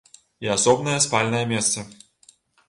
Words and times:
І 0.45 0.47
асобнае 0.53 0.95
спальнае 1.05 1.43
месца. 1.53 1.85